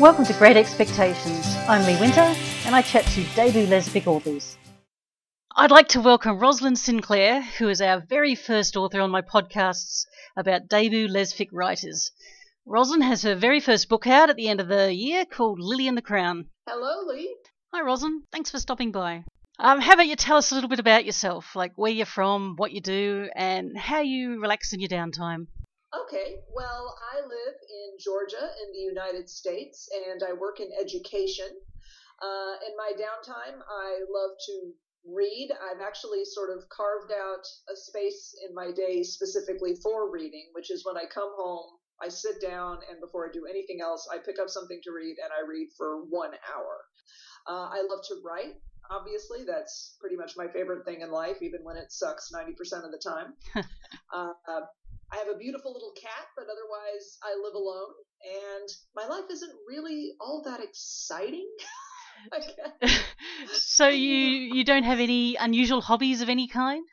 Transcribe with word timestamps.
Welcome 0.00 0.24
to 0.24 0.32
Great 0.32 0.56
Expectations. 0.56 1.54
I'm 1.68 1.84
Lee 1.86 2.00
Winter, 2.00 2.34
and 2.64 2.74
I 2.74 2.80
chat 2.80 3.04
to 3.08 3.22
debut 3.34 3.66
lesbian 3.66 4.06
authors. 4.06 4.56
I'd 5.54 5.70
like 5.70 5.88
to 5.88 6.00
welcome 6.00 6.38
Roslyn 6.38 6.76
Sinclair, 6.76 7.42
who 7.42 7.68
is 7.68 7.82
our 7.82 8.00
very 8.00 8.34
first 8.34 8.78
author 8.78 9.02
on 9.02 9.10
my 9.10 9.20
podcasts 9.20 10.06
about 10.38 10.68
debut 10.68 11.06
lesbian 11.06 11.50
writers. 11.52 12.12
Roslyn 12.64 13.02
has 13.02 13.24
her 13.24 13.34
very 13.34 13.60
first 13.60 13.90
book 13.90 14.06
out 14.06 14.30
at 14.30 14.36
the 14.36 14.48
end 14.48 14.58
of 14.58 14.68
the 14.68 14.90
year 14.94 15.26
called 15.26 15.60
Lily 15.60 15.86
and 15.86 15.98
the 15.98 16.02
Crown. 16.02 16.46
Hello, 16.66 17.04
Lee. 17.06 17.36
Hi, 17.74 17.82
Roslyn. 17.82 18.22
Thanks 18.32 18.50
for 18.50 18.58
stopping 18.58 18.92
by. 18.92 19.24
Um, 19.58 19.82
how 19.82 19.92
about 19.92 20.06
you 20.06 20.16
tell 20.16 20.38
us 20.38 20.50
a 20.50 20.54
little 20.54 20.70
bit 20.70 20.80
about 20.80 21.04
yourself, 21.04 21.54
like 21.54 21.72
where 21.76 21.92
you're 21.92 22.06
from, 22.06 22.54
what 22.56 22.72
you 22.72 22.80
do, 22.80 23.28
and 23.36 23.76
how 23.76 24.00
you 24.00 24.40
relax 24.40 24.72
in 24.72 24.80
your 24.80 24.88
downtime? 24.88 25.48
Okay, 25.90 26.36
well, 26.54 26.96
I 27.12 27.20
live 27.20 27.56
in 27.68 27.98
Georgia 27.98 28.50
in 28.62 28.72
the 28.72 28.78
United 28.78 29.28
States 29.28 29.88
and 30.08 30.22
I 30.22 30.32
work 30.34 30.60
in 30.60 30.70
education. 30.80 31.48
Uh, 32.22 32.54
in 32.68 32.76
my 32.76 32.92
downtime, 32.94 33.58
I 33.68 33.98
love 34.08 34.30
to 34.46 34.72
read. 35.04 35.50
I've 35.50 35.80
actually 35.80 36.24
sort 36.24 36.50
of 36.56 36.68
carved 36.68 37.10
out 37.10 37.44
a 37.72 37.74
space 37.74 38.36
in 38.46 38.54
my 38.54 38.70
day 38.70 39.02
specifically 39.02 39.74
for 39.82 40.12
reading, 40.12 40.50
which 40.52 40.70
is 40.70 40.84
when 40.84 40.96
I 40.96 41.06
come 41.12 41.32
home, 41.36 41.78
I 42.00 42.08
sit 42.08 42.40
down, 42.40 42.78
and 42.88 43.00
before 43.00 43.28
I 43.28 43.32
do 43.32 43.46
anything 43.46 43.80
else, 43.82 44.08
I 44.12 44.18
pick 44.18 44.38
up 44.38 44.48
something 44.48 44.80
to 44.84 44.92
read 44.92 45.16
and 45.22 45.32
I 45.32 45.48
read 45.48 45.68
for 45.76 46.04
one 46.04 46.32
hour. 46.54 46.84
Uh, 47.48 47.68
I 47.72 47.82
love 47.88 48.00
to 48.08 48.16
write. 48.24 48.54
Obviously, 48.90 49.44
that's 49.44 49.96
pretty 50.00 50.16
much 50.16 50.36
my 50.36 50.46
favorite 50.48 50.84
thing 50.84 51.00
in 51.00 51.10
life, 51.10 51.42
even 51.42 51.60
when 51.64 51.76
it 51.76 51.90
sucks 51.90 52.30
90% 52.32 52.84
of 52.84 52.90
the 52.90 53.00
time. 53.02 53.34
uh, 54.14 54.60
I 55.12 55.16
have 55.16 55.28
a 55.28 55.38
beautiful 55.38 55.72
little 55.72 55.92
cat, 56.00 56.26
but 56.36 56.44
otherwise 56.44 57.18
I 57.22 57.34
live 57.42 57.54
alone, 57.54 57.94
and 58.24 58.68
my 58.94 59.06
life 59.06 59.24
isn't 59.30 59.52
really 59.66 60.12
all 60.20 60.42
that 60.44 60.60
exciting. 60.60 61.48
so 63.52 63.88
you 63.88 64.16
you 64.16 64.64
don't 64.64 64.82
have 64.84 65.00
any 65.00 65.36
unusual 65.36 65.80
hobbies 65.80 66.20
of 66.20 66.28
any 66.28 66.46
kind? 66.46 66.84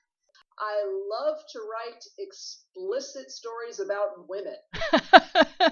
I 0.59 0.83
love 1.11 1.37
to 1.53 1.59
write 1.59 2.03
explicit 2.17 3.29
stories 3.29 3.79
about 3.79 4.27
women. 4.27 4.55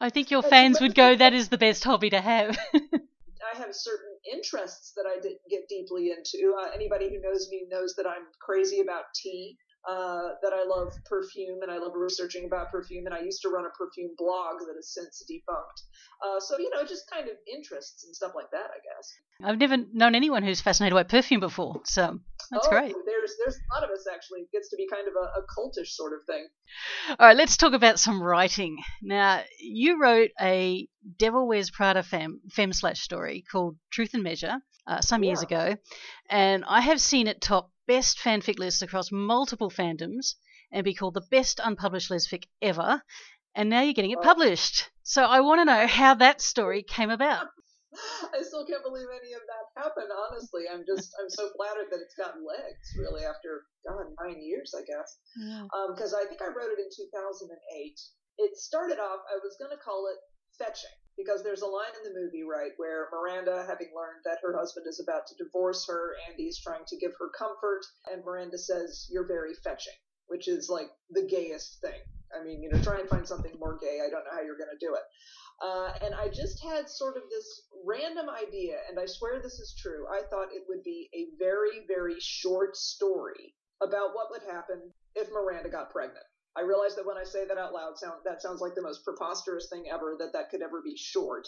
I 0.00 0.08
think 0.08 0.30
your 0.30 0.42
fans 0.42 0.80
would 0.80 0.94
go, 0.94 1.14
that 1.16 1.34
is 1.34 1.50
the 1.50 1.58
best 1.58 1.84
hobby 1.84 2.10
to 2.10 2.20
have. 2.20 2.56
I 2.82 3.58
have 3.58 3.74
certain 3.74 4.16
interests 4.32 4.92
that 4.96 5.04
I 5.06 5.20
get 5.50 5.68
deeply 5.68 6.10
into. 6.10 6.56
Uh, 6.58 6.70
anybody 6.74 7.10
who 7.10 7.20
knows 7.20 7.48
me 7.50 7.66
knows 7.70 7.94
that 7.96 8.06
I'm 8.06 8.24
crazy 8.40 8.80
about 8.80 9.04
tea 9.14 9.58
uh, 9.88 10.34
that 10.42 10.52
I 10.52 10.64
love 10.66 10.92
perfume 11.04 11.62
and 11.62 11.70
I 11.70 11.78
love 11.78 11.92
researching 11.94 12.44
about 12.46 12.70
perfume. 12.70 13.06
And 13.06 13.14
I 13.14 13.20
used 13.20 13.42
to 13.42 13.48
run 13.48 13.64
a 13.64 13.70
perfume 13.70 14.10
blog 14.16 14.60
that 14.60 14.74
has 14.76 14.92
since 14.92 15.22
debunked. 15.30 15.80
Uh, 16.24 16.40
so, 16.40 16.58
you 16.58 16.70
know, 16.70 16.84
just 16.84 17.10
kind 17.10 17.28
of 17.28 17.36
interests 17.52 18.04
and 18.04 18.14
stuff 18.14 18.32
like 18.34 18.50
that, 18.50 18.70
I 18.70 18.80
guess. 18.82 19.14
I've 19.42 19.58
never 19.58 19.76
known 19.92 20.14
anyone 20.14 20.42
who's 20.42 20.60
fascinated 20.60 20.94
by 20.94 21.02
perfume 21.02 21.40
before. 21.40 21.82
So 21.84 22.20
that's 22.50 22.66
oh, 22.66 22.70
great. 22.70 22.94
There's, 23.04 23.34
there's 23.42 23.56
a 23.56 23.74
lot 23.74 23.84
of 23.84 23.90
us 23.90 24.06
actually. 24.12 24.40
It 24.40 24.52
gets 24.52 24.70
to 24.70 24.76
be 24.76 24.88
kind 24.88 25.06
of 25.08 25.14
a, 25.14 25.40
a 25.40 25.42
cultish 25.42 25.88
sort 25.88 26.12
of 26.12 26.20
thing. 26.26 26.46
All 27.18 27.26
right, 27.26 27.36
let's 27.36 27.56
talk 27.56 27.72
about 27.72 27.98
some 27.98 28.22
writing. 28.22 28.78
Now, 29.02 29.42
you 29.60 30.00
wrote 30.00 30.30
a 30.40 30.88
Devil 31.18 31.46
Wears 31.46 31.70
Prada 31.70 32.02
fem, 32.02 32.40
fem 32.50 32.72
slash 32.72 33.00
story 33.00 33.44
called 33.50 33.76
Truth 33.90 34.14
and 34.14 34.22
Measure. 34.22 34.56
Uh, 34.88 35.00
some 35.00 35.24
yeah. 35.24 35.30
years 35.30 35.42
ago, 35.42 35.76
and 36.30 36.64
I 36.64 36.80
have 36.80 37.00
seen 37.00 37.26
it 37.26 37.40
top 37.40 37.72
best 37.88 38.18
fanfic 38.18 38.60
lists 38.60 38.82
across 38.82 39.10
multiple 39.10 39.68
fandoms 39.68 40.36
and 40.70 40.84
be 40.84 40.94
called 40.94 41.14
the 41.14 41.26
best 41.28 41.60
unpublished 41.62 42.10
lesfic 42.10 42.44
ever. 42.62 43.02
And 43.54 43.70
now 43.70 43.80
you're 43.80 43.94
getting 43.94 44.10
it 44.10 44.22
published. 44.22 44.90
So 45.02 45.24
I 45.24 45.40
want 45.40 45.60
to 45.60 45.64
know 45.64 45.86
how 45.86 46.14
that 46.14 46.40
story 46.40 46.82
came 46.82 47.10
about. 47.10 47.46
I 48.34 48.42
still 48.42 48.66
can't 48.66 48.84
believe 48.84 49.08
any 49.10 49.32
of 49.32 49.44
that 49.46 49.64
happened. 49.76 50.10
Honestly, 50.12 50.68
I'm 50.70 50.84
just 50.86 51.12
I'm 51.20 51.30
so 51.30 51.50
flattered 51.56 51.88
that 51.90 52.02
it's 52.02 52.16
gotten 52.16 52.44
legs. 52.44 52.86
Really, 52.98 53.24
after 53.24 53.66
God 53.86 54.12
nine 54.20 54.40
years, 54.42 54.74
I 54.76 54.82
guess. 54.84 55.16
Because 55.92 56.12
yeah. 56.12 56.18
um, 56.18 56.22
I 56.22 56.28
think 56.28 56.42
I 56.42 56.52
wrote 56.52 56.74
it 56.74 56.82
in 56.82 56.90
2008. 56.92 57.52
It 58.38 58.52
started 58.56 59.00
off. 59.00 59.24
I 59.32 59.40
was 59.40 59.56
going 59.56 59.72
to 59.72 59.80
call 59.80 60.08
it 60.12 60.20
fetching 60.58 60.96
because 61.16 61.42
there's 61.42 61.62
a 61.62 61.66
line 61.66 61.92
in 61.96 62.04
the 62.04 62.18
movie, 62.18 62.44
right, 62.44 62.72
where 62.76 63.08
Miranda, 63.12 63.64
having 63.66 63.88
learned 63.96 64.20
that 64.24 64.38
her 64.42 64.56
husband 64.56 64.86
is 64.88 65.00
about 65.00 65.26
to 65.28 65.34
divorce 65.42 65.86
her, 65.88 66.12
Andy's 66.28 66.60
trying 66.60 66.84
to 66.88 66.96
give 66.98 67.12
her 67.18 67.30
comfort, 67.32 67.80
and 68.12 68.24
Miranda 68.24 68.58
says, 68.58 69.08
You're 69.10 69.26
very 69.26 69.54
fetching, 69.64 69.96
which 70.28 70.48
is 70.48 70.68
like 70.68 70.88
the 71.10 71.26
gayest 71.26 71.80
thing. 71.80 72.00
I 72.34 72.44
mean, 72.44 72.62
you 72.62 72.68
know, 72.68 72.82
try 72.82 72.98
and 72.98 73.08
find 73.08 73.26
something 73.26 73.52
more 73.58 73.78
gay. 73.80 74.00
I 74.04 74.10
don't 74.10 74.24
know 74.24 74.34
how 74.34 74.42
you're 74.42 74.58
going 74.58 74.74
to 74.74 74.84
do 74.84 74.94
it. 74.94 75.06
Uh, 75.62 75.88
and 76.04 76.14
I 76.14 76.28
just 76.28 76.62
had 76.62 76.90
sort 76.90 77.16
of 77.16 77.22
this 77.30 77.62
random 77.86 78.26
idea, 78.28 78.76
and 78.90 78.98
I 78.98 79.06
swear 79.06 79.40
this 79.40 79.58
is 79.58 79.74
true. 79.78 80.06
I 80.10 80.22
thought 80.28 80.52
it 80.52 80.64
would 80.68 80.82
be 80.82 81.08
a 81.14 81.30
very, 81.38 81.86
very 81.86 82.16
short 82.18 82.76
story 82.76 83.54
about 83.82 84.14
what 84.14 84.28
would 84.30 84.42
happen 84.50 84.92
if 85.14 85.30
Miranda 85.30 85.70
got 85.70 85.90
pregnant. 85.90 86.26
I 86.56 86.62
realize 86.62 86.96
that 86.96 87.06
when 87.06 87.16
I 87.16 87.24
say 87.24 87.46
that 87.46 87.58
out 87.58 87.72
loud, 87.72 87.98
sound 87.98 88.24
that 88.24 88.42
sounds 88.42 88.60
like 88.60 88.74
the 88.74 88.82
most 88.82 89.04
preposterous 89.04 89.68
thing 89.70 89.84
ever 89.92 90.16
that 90.18 90.32
that 90.32 90.50
could 90.50 90.62
ever 90.62 90.82
be 90.82 90.96
short. 90.96 91.46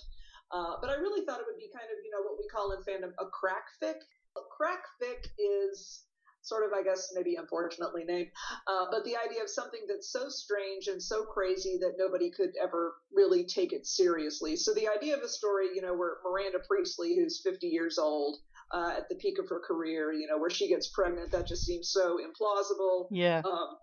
Uh, 0.52 0.76
but 0.80 0.90
I 0.90 0.94
really 0.94 1.24
thought 1.24 1.40
it 1.40 1.48
would 1.48 1.58
be 1.58 1.72
kind 1.74 1.88
of 1.90 1.98
you 2.04 2.12
know 2.12 2.22
what 2.22 2.38
we 2.38 2.46
call 2.48 2.72
in 2.72 2.84
fandom 2.84 3.12
a 3.18 3.26
crack 3.26 3.64
fic. 3.82 3.98
A 4.36 4.44
crack 4.54 4.84
fic 5.02 5.26
is 5.38 6.04
sort 6.42 6.64
of, 6.64 6.72
I 6.72 6.82
guess, 6.82 7.12
maybe 7.14 7.36
unfortunately 7.36 8.04
named, 8.04 8.28
uh, 8.66 8.86
but 8.90 9.04
the 9.04 9.16
idea 9.16 9.42
of 9.42 9.50
something 9.50 9.80
that's 9.88 10.10
so 10.10 10.28
strange 10.28 10.86
and 10.86 11.02
so 11.02 11.24
crazy 11.24 11.78
that 11.80 11.94
nobody 11.98 12.30
could 12.30 12.50
ever 12.62 12.94
really 13.14 13.44
take 13.44 13.72
it 13.72 13.86
seriously. 13.86 14.56
So 14.56 14.72
the 14.74 14.88
idea 14.88 15.16
of 15.16 15.22
a 15.22 15.28
story, 15.28 15.68
you 15.74 15.82
know, 15.82 15.94
where 15.94 16.16
Miranda 16.24 16.58
Priestly, 16.66 17.16
who's 17.16 17.40
50 17.44 17.66
years 17.66 17.98
old, 17.98 18.38
uh, 18.72 18.94
at 18.98 19.08
the 19.08 19.16
peak 19.16 19.38
of 19.38 19.48
her 19.48 19.60
career, 19.60 20.12
you 20.12 20.26
know, 20.26 20.38
where 20.38 20.50
she 20.50 20.68
gets 20.68 20.88
pregnant, 20.88 21.32
that 21.32 21.46
just 21.46 21.64
seems 21.64 21.90
so 21.90 22.18
implausible. 22.18 23.08
Yeah. 23.10 23.42
Um, 23.44 23.76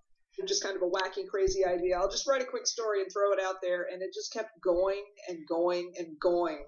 just 0.45 0.63
kind 0.63 0.75
of 0.75 0.81
a 0.81 0.85
wacky, 0.85 1.27
crazy 1.27 1.65
idea. 1.65 1.97
I'll 1.97 2.09
just 2.09 2.27
write 2.27 2.41
a 2.41 2.45
quick 2.45 2.67
story 2.67 3.01
and 3.01 3.11
throw 3.11 3.31
it 3.31 3.39
out 3.41 3.61
there, 3.61 3.87
and 3.91 4.01
it 4.01 4.13
just 4.13 4.33
kept 4.33 4.61
going 4.61 5.01
and 5.29 5.39
going 5.47 5.93
and 5.97 6.19
going. 6.19 6.65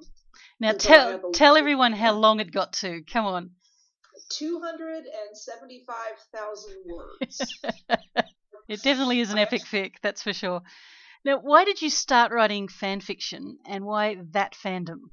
Now 0.59 0.71
tell 0.71 1.31
tell 1.31 1.57
everyone 1.57 1.93
how 1.93 2.13
long 2.13 2.39
it 2.39 2.51
got 2.51 2.73
to. 2.73 3.01
Come 3.11 3.25
on. 3.25 3.51
Two 4.29 4.59
hundred 4.61 5.05
and 5.05 5.35
seventy-five 5.37 6.17
thousand 6.33 6.83
words. 6.85 7.59
it 8.67 8.81
definitely 8.83 9.19
is 9.19 9.31
an 9.31 9.37
epic 9.37 9.61
fic, 9.61 9.93
that's 10.01 10.23
for 10.23 10.33
sure. 10.33 10.61
Now, 11.23 11.39
why 11.39 11.65
did 11.65 11.81
you 11.81 11.89
start 11.89 12.31
writing 12.31 12.67
fan 12.67 13.01
fiction, 13.01 13.57
and 13.65 13.85
why 13.85 14.17
that 14.31 14.53
fandom? 14.53 15.09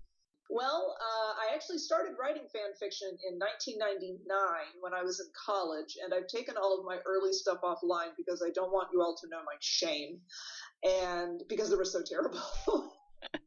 Well, 0.51 0.97
uh, 1.01 1.33
I 1.41 1.55
actually 1.55 1.79
started 1.79 2.17
writing 2.21 2.47
fan 2.53 2.75
fiction 2.79 3.09
in 3.29 3.39
1999 3.39 4.29
when 4.81 4.95
I 4.95 5.03
was 5.03 5.19
in 5.19 5.27
college, 5.35 5.97
and 6.03 6.13
I've 6.13 6.29
taken 6.29 6.57
all 6.57 6.79
of 6.79 6.85
my 6.85 6.99
early 7.07 7.33
stuff 7.33 7.59
offline 7.63 8.15
because 8.17 8.43
I 8.47 8.51
don't 8.51 8.71
want 8.71 8.89
you 8.93 9.01
all 9.01 9.17
to 9.21 9.29
know 9.29 9.43
my 9.45 9.57
shame, 9.61 10.21
and 10.85 11.43
because 11.49 11.73
it 11.73 11.79
was 11.79 11.93
so 11.93 12.03
terrible. 12.03 12.41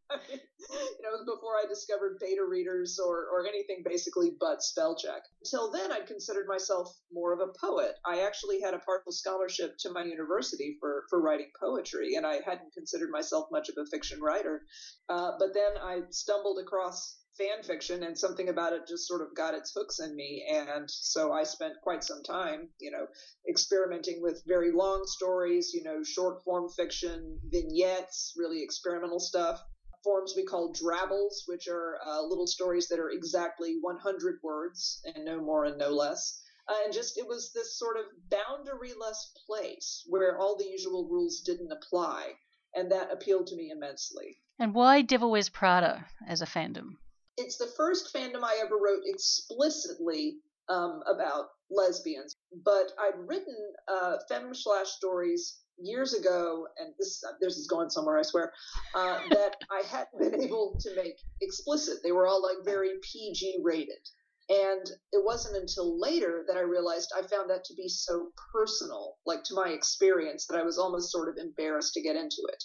You 0.69 1.01
know, 1.01 1.33
before 1.33 1.55
I 1.55 1.65
discovered 1.67 2.17
beta 2.19 2.43
readers 2.43 2.99
or, 2.99 3.27
or 3.31 3.47
anything 3.47 3.83
basically 3.85 4.35
but 4.39 4.61
spell 4.61 4.97
check. 4.97 5.21
Until 5.43 5.71
then, 5.71 5.91
I'd 5.91 6.07
considered 6.07 6.45
myself 6.47 6.93
more 7.11 7.33
of 7.33 7.39
a 7.39 7.53
poet. 7.65 7.95
I 8.05 8.21
actually 8.21 8.59
had 8.59 8.73
a 8.73 8.79
partial 8.79 9.11
scholarship 9.11 9.77
to 9.79 9.91
my 9.91 10.03
university 10.03 10.75
for, 10.79 11.05
for 11.09 11.21
writing 11.21 11.51
poetry, 11.59 12.15
and 12.15 12.25
I 12.25 12.41
hadn't 12.45 12.73
considered 12.73 13.11
myself 13.11 13.47
much 13.51 13.69
of 13.69 13.75
a 13.77 13.85
fiction 13.89 14.19
writer. 14.19 14.63
Uh, 15.07 15.31
but 15.39 15.53
then 15.53 15.71
I 15.81 16.01
stumbled 16.09 16.59
across 16.59 17.17
fan 17.37 17.63
fiction 17.63 18.03
and 18.03 18.17
something 18.17 18.49
about 18.49 18.73
it 18.73 18.87
just 18.87 19.07
sort 19.07 19.21
of 19.21 19.35
got 19.35 19.53
its 19.53 19.71
hooks 19.73 19.99
in 19.99 20.15
me 20.15 20.45
and 20.51 20.89
so 20.89 21.31
i 21.31 21.43
spent 21.43 21.73
quite 21.83 22.03
some 22.03 22.23
time 22.23 22.69
you 22.79 22.91
know 22.91 23.05
experimenting 23.49 24.21
with 24.21 24.41
very 24.47 24.71
long 24.71 25.03
stories 25.05 25.71
you 25.73 25.83
know 25.83 26.03
short 26.03 26.43
form 26.43 26.67
fiction 26.69 27.39
vignettes 27.51 28.33
really 28.37 28.63
experimental 28.63 29.19
stuff 29.19 29.61
forms 30.07 30.33
we 30.37 30.45
call 30.45 30.71
drabbles, 30.71 31.43
which 31.47 31.67
are 31.67 31.97
uh, 32.05 32.21
little 32.21 32.47
stories 32.47 32.87
that 32.87 32.97
are 32.97 33.09
exactly 33.09 33.77
100 33.81 34.39
words 34.41 35.01
and 35.03 35.25
no 35.25 35.41
more 35.41 35.65
and 35.65 35.77
no 35.77 35.89
less. 35.89 36.41
Uh, 36.69 36.75
and 36.85 36.93
just 36.93 37.17
it 37.17 37.27
was 37.27 37.51
this 37.53 37.77
sort 37.77 37.97
of 37.97 38.05
boundaryless 38.29 39.17
place 39.45 40.05
where 40.07 40.37
all 40.37 40.55
the 40.57 40.67
usual 40.67 41.09
rules 41.09 41.41
didn't 41.41 41.73
apply, 41.73 42.31
and 42.73 42.91
that 42.91 43.11
appealed 43.11 43.47
to 43.47 43.55
me 43.57 43.69
immensely. 43.69 44.37
And 44.57 44.73
why 44.73 45.01
Devil 45.01 45.31
Wears 45.31 45.49
Prada 45.49 46.05
as 46.25 46.41
a 46.41 46.45
fandom? 46.45 46.97
It's 47.37 47.57
the 47.57 47.71
first 47.77 48.13
fandom 48.13 48.43
I 48.43 48.59
ever 48.63 48.75
wrote 48.75 49.03
explicitly 49.05 50.37
um, 50.69 51.03
about 51.07 51.49
lesbians, 51.69 52.35
but 52.65 52.91
I'd 52.99 53.27
written 53.27 53.55
uh, 53.87 54.17
fem 54.27 54.53
slash 54.53 54.87
stories 54.87 55.59
years 55.77 56.13
ago, 56.13 56.67
and 56.79 56.93
this 56.97 57.23
this 57.39 57.57
is 57.57 57.67
going 57.67 57.89
somewhere, 57.89 58.17
I 58.17 58.23
swear, 58.23 58.51
uh, 58.95 59.19
that 59.29 59.55
I 59.69 59.83
hadn't 59.87 60.31
been 60.31 60.41
able 60.41 60.77
to 60.79 60.95
make 60.95 61.17
explicit. 61.41 61.97
They 62.03 62.11
were 62.11 62.27
all 62.27 62.41
like 62.41 62.65
very 62.65 62.91
PG 63.01 63.59
rated. 63.63 64.09
And 64.49 64.89
it 65.11 65.25
wasn't 65.25 65.57
until 65.57 65.99
later 65.99 66.45
that 66.47 66.55
I 66.55 66.61
realized 66.61 67.11
I 67.15 67.21
found 67.21 67.49
that 67.49 67.65
to 67.65 67.73
be 67.73 67.89
so 67.89 68.29
personal, 68.53 69.17
like 69.25 69.43
to 69.43 69.53
my 69.53 69.69
experience, 69.69 70.47
that 70.47 70.57
I 70.57 70.63
was 70.63 70.77
almost 70.77 71.11
sort 71.11 71.27
of 71.27 71.35
embarrassed 71.37 71.93
to 71.95 72.01
get 72.01 72.15
into 72.15 72.41
it. 72.47 72.63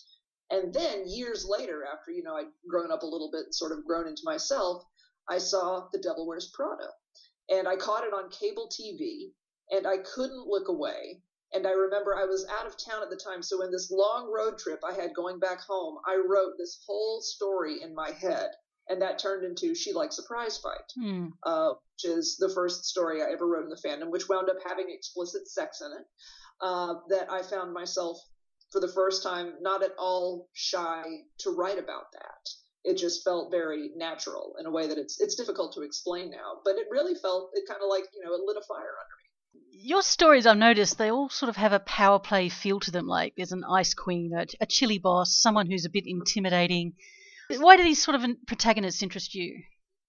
And 0.52 0.72
then 0.72 1.08
years 1.08 1.44
later, 1.48 1.84
after 1.84 2.12
you 2.12 2.22
know 2.22 2.36
I'd 2.36 2.52
grown 2.68 2.92
up 2.92 3.02
a 3.02 3.06
little 3.06 3.30
bit 3.32 3.46
and 3.46 3.54
sort 3.54 3.72
of 3.72 3.84
grown 3.84 4.06
into 4.06 4.22
myself, 4.24 4.84
I 5.28 5.38
saw 5.38 5.88
The 5.92 5.98
Devil 5.98 6.26
Wears 6.26 6.52
Prada, 6.54 6.88
and 7.48 7.66
I 7.66 7.76
caught 7.76 8.04
it 8.04 8.12
on 8.12 8.30
cable 8.30 8.68
TV, 8.68 9.32
and 9.70 9.86
I 9.86 9.98
couldn't 9.98 10.46
look 10.46 10.68
away. 10.68 11.22
And 11.54 11.66
I 11.66 11.72
remember 11.72 12.14
I 12.14 12.24
was 12.24 12.46
out 12.46 12.66
of 12.66 12.76
town 12.76 13.02
at 13.02 13.10
the 13.10 13.16
time, 13.16 13.42
so 13.42 13.62
in 13.62 13.72
this 13.72 13.90
long 13.90 14.30
road 14.30 14.58
trip 14.58 14.80
I 14.84 14.92
had 14.92 15.14
going 15.14 15.38
back 15.38 15.60
home, 15.60 15.98
I 16.06 16.22
wrote 16.24 16.54
this 16.56 16.82
whole 16.86 17.20
story 17.20 17.82
in 17.82 17.94
my 17.94 18.10
head 18.10 18.50
and 18.88 19.00
that 19.00 19.18
turned 19.18 19.44
into 19.44 19.74
She 19.74 19.92
Likes 19.92 20.18
a 20.18 20.22
Prize 20.24 20.58
Fight, 20.58 20.92
hmm. 20.96 21.28
uh, 21.44 21.70
which 21.70 22.12
is 22.12 22.36
the 22.36 22.48
first 22.48 22.84
story 22.84 23.22
I 23.22 23.32
ever 23.32 23.46
wrote 23.46 23.64
in 23.64 23.70
the 23.70 23.76
fandom, 23.76 24.10
which 24.10 24.28
wound 24.28 24.50
up 24.50 24.56
having 24.66 24.86
explicit 24.88 25.48
sex 25.48 25.80
in 25.80 25.92
it. 25.92 26.06
Uh, 26.60 26.94
that 27.08 27.30
I 27.30 27.42
found 27.42 27.72
myself 27.72 28.18
for 28.72 28.80
the 28.80 28.88
first 28.88 29.22
time 29.22 29.52
not 29.60 29.82
at 29.82 29.92
all 29.98 30.48
shy 30.54 31.04
to 31.38 31.50
write 31.50 31.78
about 31.78 32.10
that. 32.12 32.48
It 32.84 32.96
just 32.96 33.22
felt 33.22 33.52
very 33.52 33.90
natural 33.94 34.56
in 34.58 34.66
a 34.66 34.70
way 34.70 34.88
that 34.88 34.98
it's 34.98 35.20
it's 35.20 35.36
difficult 35.36 35.74
to 35.74 35.82
explain 35.82 36.30
now, 36.30 36.60
but 36.64 36.76
it 36.76 36.88
really 36.90 37.14
felt 37.14 37.50
it 37.54 37.68
kind 37.68 37.80
of 37.82 37.88
like 37.88 38.04
you 38.12 38.24
know 38.24 38.34
it 38.34 38.40
lit 38.44 38.56
a 38.56 38.66
fire 38.66 38.78
under 38.80 39.16
me. 39.16 39.84
Your 39.84 40.02
stories, 40.02 40.46
I've 40.46 40.56
noticed, 40.56 40.96
they 40.96 41.10
all 41.10 41.28
sort 41.28 41.48
of 41.50 41.56
have 41.56 41.72
a 41.72 41.80
power 41.80 42.18
play 42.18 42.48
feel 42.48 42.80
to 42.80 42.90
them. 42.90 43.06
Like 43.06 43.34
there's 43.36 43.52
an 43.52 43.64
ice 43.64 43.94
queen, 43.94 44.32
a, 44.34 44.46
a 44.60 44.66
chilly 44.66 44.98
boss, 44.98 45.36
someone 45.40 45.70
who's 45.70 45.84
a 45.84 45.90
bit 45.90 46.04
intimidating, 46.06 46.94
why 47.58 47.76
do 47.76 47.82
these 47.82 48.02
sort 48.02 48.14
of 48.14 48.24
protagonists 48.46 49.02
interest 49.02 49.34
you? 49.34 49.62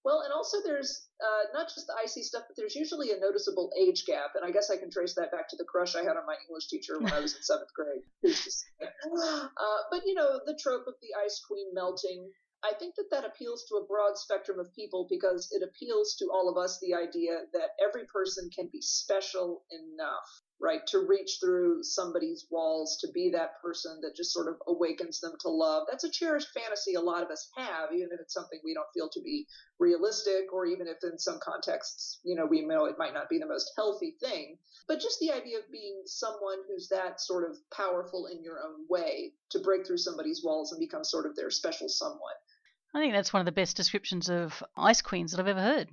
Well, 0.04 0.20
and 0.20 0.32
also 0.32 0.58
there's 0.62 1.08
uh, 1.24 1.48
not 1.54 1.68
just 1.68 1.86
the 1.86 1.96
icy 1.96 2.22
stuff, 2.22 2.44
but 2.46 2.56
there's 2.56 2.76
usually 2.76 3.10
a 3.12 3.18
noticeable 3.18 3.72
age 3.78 4.04
gap, 4.06 4.36
and 4.36 4.44
I 4.44 4.52
guess 4.52 4.68
I 4.70 4.76
can 4.76 4.90
trace 4.90 5.14
that 5.14 5.32
back 5.32 5.48
to 5.48 5.56
the 5.56 5.64
crush 5.64 5.96
I 5.96 6.04
had 6.04 6.20
on 6.20 6.26
my 6.26 6.36
English 6.46 6.68
teacher 6.68 7.00
when 7.00 7.12
I 7.12 7.20
was 7.20 7.34
in 7.34 7.42
seventh 7.48 7.72
grade. 7.74 8.02
uh, 8.22 9.78
but 9.90 10.02
you 10.04 10.14
know, 10.14 10.40
the 10.44 10.58
trope 10.60 10.86
of 10.86 10.94
the 11.00 11.16
ice 11.24 11.40
queen 11.48 11.72
melting. 11.72 12.30
I 12.62 12.72
think 12.72 12.94
that 12.96 13.10
that 13.10 13.26
appeals 13.26 13.64
to 13.68 13.76
a 13.76 13.84
broad 13.84 14.16
spectrum 14.16 14.58
of 14.58 14.72
people 14.72 15.06
because 15.10 15.48
it 15.52 15.62
appeals 15.62 16.16
to 16.16 16.30
all 16.32 16.48
of 16.48 16.56
us 16.56 16.78
the 16.80 16.94
idea 16.94 17.44
that 17.52 17.76
every 17.78 18.06
person 18.06 18.48
can 18.56 18.70
be 18.72 18.80
special 18.80 19.64
enough 19.70 20.43
right? 20.64 20.86
To 20.88 21.00
reach 21.06 21.36
through 21.40 21.82
somebody's 21.82 22.46
walls, 22.50 22.98
to 23.02 23.12
be 23.12 23.30
that 23.30 23.60
person 23.60 24.00
that 24.00 24.16
just 24.16 24.32
sort 24.32 24.48
of 24.48 24.56
awakens 24.66 25.20
them 25.20 25.34
to 25.40 25.50
love. 25.50 25.86
That's 25.90 26.04
a 26.04 26.10
cherished 26.10 26.48
fantasy 26.54 26.94
a 26.94 27.00
lot 27.00 27.22
of 27.22 27.30
us 27.30 27.50
have, 27.54 27.92
even 27.92 28.08
if 28.10 28.20
it's 28.20 28.32
something 28.32 28.58
we 28.64 28.72
don't 28.72 28.86
feel 28.94 29.10
to 29.10 29.20
be 29.20 29.46
realistic, 29.78 30.52
or 30.54 30.64
even 30.64 30.86
if 30.88 30.96
in 31.02 31.18
some 31.18 31.38
contexts, 31.42 32.18
you 32.24 32.34
know, 32.34 32.46
we 32.46 32.62
know 32.62 32.86
it 32.86 32.98
might 32.98 33.12
not 33.12 33.28
be 33.28 33.38
the 33.38 33.46
most 33.46 33.72
healthy 33.76 34.16
thing. 34.20 34.56
But 34.88 35.00
just 35.00 35.20
the 35.20 35.32
idea 35.32 35.58
of 35.58 35.70
being 35.70 36.00
someone 36.06 36.58
who's 36.66 36.88
that 36.88 37.20
sort 37.20 37.48
of 37.48 37.58
powerful 37.70 38.26
in 38.26 38.42
your 38.42 38.58
own 38.60 38.86
way 38.88 39.34
to 39.50 39.58
break 39.58 39.86
through 39.86 39.98
somebody's 39.98 40.42
walls 40.42 40.72
and 40.72 40.80
become 40.80 41.04
sort 41.04 41.26
of 41.26 41.36
their 41.36 41.50
special 41.50 41.90
someone. 41.90 42.18
I 42.94 43.00
think 43.00 43.12
that's 43.12 43.32
one 43.32 43.40
of 43.40 43.46
the 43.46 43.52
best 43.52 43.76
descriptions 43.76 44.30
of 44.30 44.62
ice 44.78 45.02
queens 45.02 45.32
that 45.32 45.40
I've 45.40 45.48
ever 45.48 45.60
heard. 45.60 45.88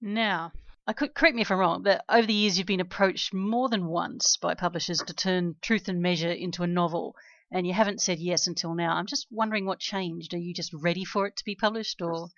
Now, 0.00 0.52
I 0.84 0.94
could 0.94 1.14
correct 1.14 1.36
me 1.36 1.42
if 1.42 1.50
I'm 1.52 1.58
wrong, 1.58 1.84
but 1.84 2.04
over 2.08 2.26
the 2.26 2.34
years 2.34 2.58
you've 2.58 2.66
been 2.66 2.80
approached 2.80 3.32
more 3.32 3.68
than 3.68 3.86
once 3.86 4.36
by 4.36 4.54
publishers 4.54 5.00
to 5.02 5.14
turn 5.14 5.54
Truth 5.62 5.88
and 5.88 6.02
Measure 6.02 6.32
into 6.32 6.64
a 6.64 6.66
novel, 6.66 7.14
and 7.52 7.64
you 7.64 7.72
haven't 7.72 8.00
said 8.00 8.18
yes 8.18 8.48
until 8.48 8.74
now. 8.74 8.96
I'm 8.96 9.06
just 9.06 9.28
wondering 9.30 9.64
what 9.64 9.78
changed. 9.78 10.34
Are 10.34 10.38
you 10.38 10.52
just 10.52 10.72
ready 10.72 11.04
for 11.04 11.28
it 11.28 11.36
to 11.36 11.44
be 11.44 11.54
published, 11.54 12.02
or? 12.02 12.30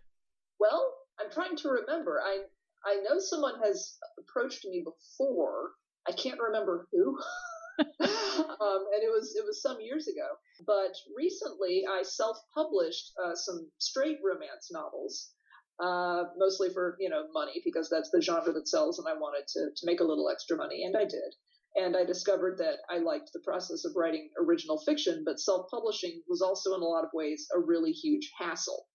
Well, 0.61 0.95
I'm 1.19 1.31
trying 1.31 1.57
to 1.57 1.71
remember. 1.71 2.21
I 2.21 2.45
I 2.85 2.97
know 2.97 3.19
someone 3.19 3.61
has 3.61 3.97
approached 4.19 4.67
me 4.67 4.85
before. 4.85 5.73
I 6.07 6.13
can't 6.13 6.39
remember 6.39 6.87
who. 6.93 7.19
um, 7.79 7.87
and 7.99 9.03
it 9.03 9.11
was 9.11 9.35
it 9.35 9.45
was 9.47 9.63
some 9.63 9.81
years 9.81 10.07
ago. 10.07 10.29
But 10.67 10.95
recently, 11.17 11.87
I 11.91 12.03
self-published 12.03 13.13
uh, 13.25 13.35
some 13.37 13.71
straight 13.79 14.19
romance 14.23 14.71
novels 14.71 15.33
uh, 15.81 16.25
mostly 16.37 16.71
for 16.71 16.97
you 17.01 17.09
know 17.09 17.25
money 17.33 17.61
because 17.65 17.89
that's 17.91 18.11
the 18.11 18.23
genre 18.23 18.53
that 18.53 18.69
sells, 18.69 18.99
and 18.99 19.09
I 19.09 19.15
wanted 19.15 19.47
to 19.49 19.71
to 19.75 19.87
make 19.87 20.01
a 20.01 20.05
little 20.05 20.31
extra 20.31 20.57
money, 20.57 20.85
and 20.85 20.97
I 20.97 21.05
did. 21.05 21.35
And 21.77 21.97
I 21.97 22.05
discovered 22.05 22.59
that 22.59 22.79
I 22.89 22.99
liked 22.99 23.33
the 23.33 23.41
process 23.41 23.85
of 23.85 23.97
writing 23.97 24.31
original 24.39 24.79
fiction, 24.87 25.25
but 25.27 25.41
self-publishing 25.41 26.23
was 26.29 26.41
also 26.41 26.75
in 26.75 26.83
a 26.83 26.85
lot 26.85 27.03
of 27.03 27.11
ways 27.13 27.49
a 27.53 27.59
really 27.59 27.91
huge 27.91 28.31
hassle. 28.39 28.87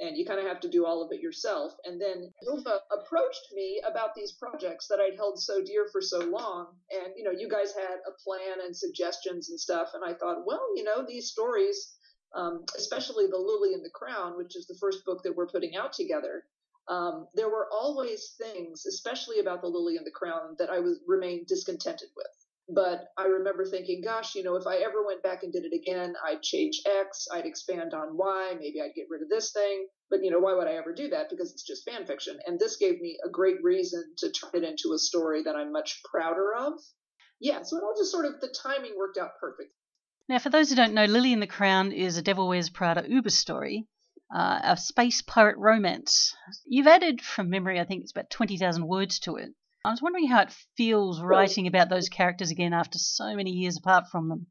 And 0.00 0.16
you 0.16 0.26
kind 0.26 0.40
of 0.40 0.46
have 0.46 0.58
to 0.60 0.68
do 0.68 0.84
all 0.84 1.04
of 1.04 1.12
it 1.12 1.20
yourself. 1.20 1.72
And 1.84 2.00
then 2.00 2.32
Rufa 2.44 2.80
approached 2.90 3.46
me 3.52 3.80
about 3.88 4.16
these 4.16 4.32
projects 4.32 4.88
that 4.88 4.98
I'd 4.98 5.14
held 5.14 5.38
so 5.38 5.62
dear 5.62 5.86
for 5.92 6.00
so 6.00 6.18
long. 6.18 6.74
And, 6.90 7.12
you 7.16 7.22
know, 7.22 7.30
you 7.30 7.48
guys 7.48 7.72
had 7.72 7.98
a 8.06 8.12
plan 8.24 8.64
and 8.64 8.76
suggestions 8.76 9.50
and 9.50 9.60
stuff. 9.60 9.90
And 9.94 10.02
I 10.04 10.14
thought, 10.14 10.44
well, 10.44 10.66
you 10.74 10.82
know, 10.82 11.04
these 11.06 11.28
stories 11.30 11.94
um, 12.34 12.64
especially 12.76 13.26
the 13.26 13.36
Lily 13.36 13.74
and 13.74 13.84
the 13.84 13.90
Crown, 13.90 14.36
which 14.36 14.56
is 14.56 14.66
the 14.66 14.78
first 14.80 15.04
book 15.04 15.22
that 15.22 15.36
we're 15.36 15.48
putting 15.48 15.76
out 15.76 15.92
together, 15.92 16.44
um, 16.88 17.28
there 17.34 17.48
were 17.48 17.68
always 17.72 18.34
things, 18.40 18.86
especially 18.86 19.38
about 19.38 19.62
the 19.62 19.68
Lily 19.68 19.96
and 19.96 20.06
the 20.06 20.10
Crown, 20.10 20.56
that 20.58 20.70
I 20.70 20.80
was 20.80 20.98
remained 21.06 21.46
discontented 21.46 22.08
with. 22.16 22.26
But 22.68 23.08
I 23.18 23.24
remember 23.24 23.64
thinking, 23.64 24.02
gosh, 24.02 24.34
you 24.34 24.42
know, 24.42 24.54
if 24.54 24.66
I 24.66 24.76
ever 24.76 25.04
went 25.04 25.22
back 25.22 25.42
and 25.42 25.52
did 25.52 25.64
it 25.64 25.74
again, 25.74 26.14
I'd 26.24 26.42
change 26.42 26.80
X, 26.86 27.26
I'd 27.32 27.44
expand 27.44 27.92
on 27.92 28.16
Y, 28.16 28.54
maybe 28.58 28.80
I'd 28.80 28.94
get 28.94 29.08
rid 29.10 29.20
of 29.20 29.28
this 29.28 29.52
thing. 29.52 29.86
But, 30.10 30.24
you 30.24 30.30
know, 30.30 30.38
why 30.38 30.54
would 30.54 30.68
I 30.68 30.74
ever 30.74 30.94
do 30.94 31.08
that? 31.10 31.28
Because 31.28 31.52
it's 31.52 31.64
just 31.64 31.84
fan 31.84 32.06
fiction. 32.06 32.38
And 32.46 32.58
this 32.58 32.76
gave 32.76 33.00
me 33.00 33.18
a 33.26 33.30
great 33.30 33.62
reason 33.62 34.04
to 34.18 34.30
turn 34.30 34.62
it 34.62 34.64
into 34.64 34.92
a 34.94 34.98
story 34.98 35.42
that 35.42 35.56
I'm 35.56 35.72
much 35.72 36.02
prouder 36.04 36.54
of. 36.54 36.74
Yeah, 37.40 37.62
so 37.62 37.76
it 37.76 37.82
all 37.82 37.94
just 37.96 38.12
sort 38.12 38.26
of, 38.26 38.40
the 38.40 38.54
timing 38.62 38.94
worked 38.96 39.18
out 39.18 39.32
perfect. 39.40 39.72
Now, 40.28 40.38
for 40.38 40.50
those 40.50 40.70
who 40.70 40.76
don't 40.76 40.94
know, 40.94 41.04
Lily 41.04 41.32
and 41.32 41.42
the 41.42 41.46
Crown 41.46 41.92
is 41.92 42.16
a 42.16 42.22
Devil 42.22 42.48
Wears 42.48 42.70
Prada 42.70 43.04
Uber 43.08 43.30
story, 43.30 43.88
uh, 44.34 44.60
a 44.62 44.76
space 44.76 45.20
pirate 45.20 45.58
romance. 45.58 46.34
You've 46.64 46.86
added, 46.86 47.20
from 47.20 47.50
memory, 47.50 47.80
I 47.80 47.84
think 47.84 48.02
it's 48.02 48.12
about 48.12 48.30
20,000 48.30 48.86
words 48.86 49.18
to 49.20 49.36
it. 49.36 49.52
I 49.84 49.90
was 49.90 50.00
wondering 50.00 50.28
how 50.28 50.42
it 50.42 50.54
feels 50.76 51.20
writing 51.20 51.66
about 51.66 51.88
those 51.88 52.08
characters 52.08 52.52
again 52.52 52.72
after 52.72 52.98
so 52.98 53.34
many 53.34 53.50
years 53.50 53.76
apart 53.76 54.04
from 54.12 54.28
them. 54.28 54.46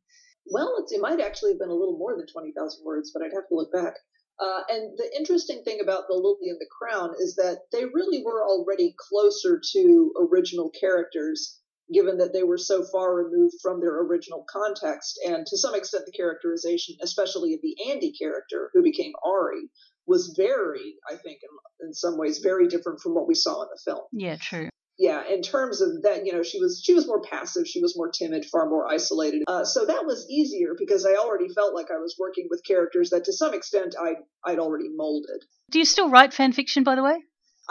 Well, 0.45 0.85
it 0.89 1.00
might 1.00 1.21
actually 1.21 1.51
have 1.51 1.59
been 1.59 1.69
a 1.69 1.74
little 1.74 1.97
more 1.97 2.17
than 2.17 2.27
20,000 2.27 2.83
words, 2.83 3.12
but 3.13 3.24
I'd 3.24 3.33
have 3.33 3.47
to 3.47 3.56
look 3.56 3.71
back. 3.71 3.94
Uh, 4.39 4.63
and 4.69 4.97
the 4.97 5.09
interesting 5.15 5.63
thing 5.63 5.79
about 5.79 6.07
the 6.09 6.15
Lily 6.15 6.50
and 6.50 6.59
the 6.59 6.67
Crown 6.69 7.13
is 7.17 7.35
that 7.35 7.62
they 7.71 7.85
really 7.85 8.24
were 8.25 8.44
already 8.44 8.94
closer 8.97 9.62
to 9.71 10.13
original 10.19 10.69
characters 10.71 11.60
given 11.93 12.17
that 12.17 12.33
they 12.33 12.43
were 12.43 12.57
so 12.57 12.83
far 12.91 13.13
removed 13.13 13.55
from 13.61 13.79
their 13.79 14.01
original 14.01 14.45
context. 14.49 15.19
And 15.25 15.45
to 15.45 15.57
some 15.57 15.75
extent, 15.75 16.05
the 16.05 16.11
characterization, 16.11 16.95
especially 17.01 17.53
of 17.53 17.61
the 17.61 17.75
Andy 17.91 18.13
character, 18.13 18.69
who 18.74 18.83
became 18.83 19.13
Ari, 19.25 19.69
was 20.07 20.33
very, 20.38 20.95
I 21.10 21.15
think, 21.15 21.39
in, 21.43 21.88
in 21.88 21.93
some 21.93 22.17
ways, 22.17 22.39
very 22.39 22.67
different 22.67 23.01
from 23.01 23.13
what 23.13 23.27
we 23.27 23.36
saw 23.36 23.62
in 23.62 23.67
the 23.71 23.91
film. 23.91 24.05
Yeah, 24.12 24.38
true. 24.38 24.69
Yeah, 24.98 25.24
in 25.27 25.41
terms 25.41 25.81
of 25.81 26.03
that, 26.03 26.25
you 26.25 26.33
know, 26.33 26.43
she 26.43 26.60
was 26.60 26.79
she 26.83 26.93
was 26.93 27.07
more 27.07 27.24
passive, 27.24 27.65
she 27.65 27.81
was 27.81 27.98
more 27.98 28.12
timid, 28.12 28.45
far 28.45 28.69
more 28.69 28.88
isolated. 28.88 29.41
Uh, 29.48 29.65
so 29.65 29.86
that 29.86 30.05
was 30.05 30.27
easier 30.29 30.75
because 30.77 31.07
I 31.07 31.15
already 31.15 31.50
felt 31.50 31.74
like 31.74 31.88
I 31.89 31.98
was 31.98 32.15
working 32.19 32.48
with 32.51 32.62
characters 32.63 33.10
that, 33.10 33.24
to 33.25 33.33
some 33.33 33.53
extent, 33.55 33.95
I 34.00 34.15
I'd 34.45 34.60
already 34.60 34.89
molded. 34.93 35.43
Do 35.71 35.79
you 35.79 35.86
still 35.86 36.10
write 36.10 36.33
fan 36.33 36.51
fiction, 36.51 36.83
by 36.83 36.95
the 36.95 37.03
way? 37.03 37.17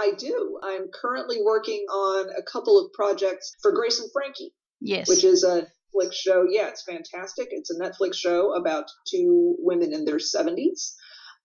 I 0.00 0.12
do. 0.16 0.58
I'm 0.62 0.88
currently 0.88 1.38
working 1.44 1.84
on 1.90 2.30
a 2.36 2.42
couple 2.42 2.78
of 2.78 2.92
projects 2.92 3.54
for 3.60 3.72
Grace 3.72 4.00
and 4.00 4.10
Frankie. 4.12 4.54
Yes. 4.80 5.08
Which 5.08 5.24
is 5.24 5.44
a 5.44 5.66
Netflix 5.94 6.14
show. 6.14 6.46
Yeah, 6.48 6.68
it's 6.68 6.82
fantastic. 6.82 7.48
It's 7.50 7.70
a 7.70 7.78
Netflix 7.78 8.14
show 8.14 8.54
about 8.54 8.86
two 9.10 9.56
women 9.58 9.92
in 9.92 10.04
their 10.04 10.16
70s. 10.16 10.94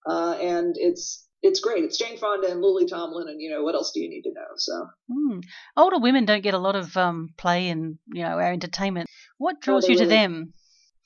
Uh, 0.07 0.38
and 0.41 0.75
it's 0.77 1.27
it's 1.41 1.59
great. 1.59 1.83
It's 1.83 1.97
Jane 1.97 2.17
Fonda 2.17 2.50
and 2.50 2.62
Lily 2.62 2.85
Tomlin, 2.88 3.27
and 3.27 3.41
you 3.41 3.51
know 3.51 3.63
what 3.63 3.75
else 3.75 3.91
do 3.93 4.01
you 4.01 4.09
need 4.09 4.24
to 4.24 4.33
know? 4.33 4.47
So 4.55 4.88
mm. 5.12 5.43
older 5.75 6.00
women 6.00 6.25
don't 6.25 6.43
get 6.43 6.53
a 6.53 6.59
lot 6.59 6.75
of 6.75 6.95
um, 6.97 7.29
play 7.38 7.67
in 7.67 8.00
you 8.07 8.24
know 8.24 8.39
our 8.39 8.51
entertainment. 8.53 9.09
What 9.38 9.62
draws 9.62 9.88
you 9.88 9.97
to 9.97 10.05
them? 10.05 10.53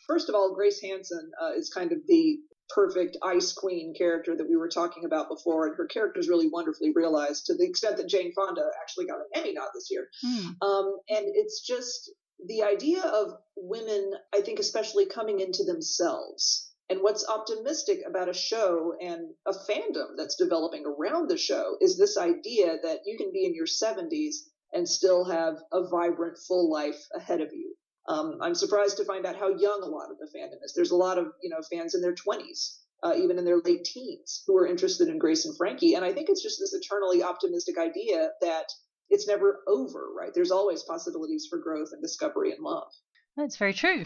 First 0.07 0.29
of 0.29 0.35
all, 0.35 0.55
Grace 0.55 0.81
Hanson 0.81 1.31
uh, 1.41 1.53
is 1.53 1.69
kind 1.69 1.91
of 1.91 1.99
the 2.07 2.39
perfect 2.69 3.17
ice 3.23 3.53
queen 3.53 3.93
character 3.97 4.35
that 4.35 4.49
we 4.49 4.55
were 4.55 4.69
talking 4.69 5.05
about 5.05 5.29
before, 5.29 5.67
and 5.67 5.75
her 5.77 5.87
character 5.87 6.19
is 6.19 6.29
really 6.29 6.49
wonderfully 6.49 6.91
realized 6.93 7.45
to 7.47 7.55
the 7.55 7.65
extent 7.65 7.97
that 7.97 8.07
Jane 8.07 8.33
Fonda 8.33 8.63
actually 8.81 9.05
got 9.05 9.19
an 9.19 9.27
Emmy 9.33 9.53
nod 9.53 9.69
this 9.73 9.89
year. 9.89 10.07
Mm. 10.25 10.55
Um, 10.61 10.97
and 11.09 11.25
it's 11.27 11.61
just 11.65 12.11
the 12.47 12.63
idea 12.63 13.01
of 13.01 13.33
women, 13.57 14.13
I 14.33 14.41
think, 14.41 14.59
especially 14.59 15.05
coming 15.05 15.39
into 15.39 15.63
themselves. 15.63 16.71
And 16.89 17.01
what's 17.01 17.27
optimistic 17.27 17.99
about 18.07 18.29
a 18.29 18.33
show 18.33 18.93
and 18.99 19.29
a 19.45 19.51
fandom 19.51 20.17
that's 20.17 20.35
developing 20.35 20.85
around 20.85 21.29
the 21.29 21.37
show 21.37 21.77
is 21.81 21.97
this 21.97 22.17
idea 22.17 22.77
that 22.81 23.01
you 23.05 23.17
can 23.17 23.31
be 23.31 23.45
in 23.45 23.53
your 23.53 23.67
70s 23.67 24.37
and 24.73 24.87
still 24.87 25.25
have 25.25 25.57
a 25.71 25.87
vibrant, 25.87 26.37
full 26.47 26.71
life 26.71 27.07
ahead 27.15 27.41
of 27.41 27.51
you. 27.53 27.68
Um, 28.09 28.39
I'm 28.41 28.55
surprised 28.55 28.97
to 28.97 29.05
find 29.05 29.25
out 29.25 29.35
how 29.37 29.49
young 29.49 29.81
a 29.83 29.89
lot 29.89 30.09
of 30.11 30.17
the 30.17 30.25
fandom 30.35 30.63
is. 30.63 30.73
There's 30.73 30.91
a 30.91 30.95
lot 30.95 31.17
of 31.19 31.27
you 31.43 31.49
know 31.49 31.61
fans 31.71 31.93
in 31.93 32.01
their 32.01 32.15
20s, 32.15 32.79
uh, 33.03 33.13
even 33.15 33.37
in 33.37 33.45
their 33.45 33.59
late 33.59 33.85
teens, 33.85 34.43
who 34.47 34.57
are 34.57 34.67
interested 34.67 35.07
in 35.07 35.19
Grace 35.19 35.45
and 35.45 35.55
Frankie. 35.55 35.93
And 35.93 36.03
I 36.03 36.11
think 36.11 36.27
it's 36.29 36.41
just 36.41 36.59
this 36.59 36.73
eternally 36.73 37.21
optimistic 37.23 37.77
idea 37.77 38.29
that 38.41 38.65
it's 39.09 39.27
never 39.27 39.59
over. 39.67 40.07
Right? 40.17 40.33
There's 40.33 40.51
always 40.51 40.83
possibilities 40.83 41.47
for 41.49 41.59
growth 41.59 41.89
and 41.91 42.01
discovery 42.01 42.51
and 42.51 42.63
love. 42.63 42.91
That's 43.37 43.57
very 43.57 43.73
true. 43.73 44.05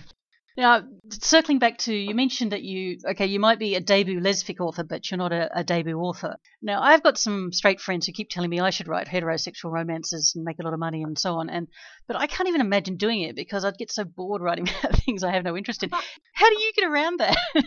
Now, 0.55 0.83
circling 1.10 1.57
back 1.57 1.79
to 1.79 1.95
you 1.95 2.13
mentioned 2.13 2.51
that 2.51 2.62
you 2.62 3.00
okay, 3.05 3.25
you 3.25 3.39
might 3.39 3.57
be 3.57 3.75
a 3.75 3.79
debut 3.79 4.19
lesfic 4.19 4.60
author, 4.60 4.83
but 4.83 5.10
you're 5.10 5.17
not 5.17 5.31
a, 5.31 5.50
a, 5.57 5.63
debut 5.63 5.98
author. 5.98 6.38
Now, 6.62 6.81
I've 6.81 7.01
got 7.01 7.17
some 7.17 7.51
straight 7.51 7.81
friends 7.81 8.05
who 8.05 8.13
keep 8.13 8.29
telling 8.29 8.51
me 8.51 8.60
I 8.60 8.69
should 8.69 8.88
write 8.88 9.07
heterosexual 9.07 9.72
romances 9.72 10.33
and 10.36 10.43
make 10.43 10.60
a 10.60 10.63
lot 10.63 10.74
of 10.74 10.79
money 10.79 11.01
and 11.01 11.17
so 11.17 11.36
on, 11.36 11.50
and 11.50 11.67
but 12.07 12.17
I 12.17 12.27
can't 12.27 12.50
even 12.50 12.62
imagine 12.62 12.98
doing 12.98 13.22
it 13.22 13.36
because 13.36 13.65
I'd 13.65 13.77
get 13.77 13.91
so 13.91 14.03
bored 14.03 14.43
writing 14.43 14.69
about 14.79 14.95
things 14.98 15.24
I 15.24 15.31
have 15.31 15.43
no 15.43 15.57
interest 15.57 15.81
in. 15.83 15.89
How 15.89 16.50
do 16.50 16.62
you 16.62 16.72
get 16.75 16.88
around 16.88 17.19
that? 17.19 17.38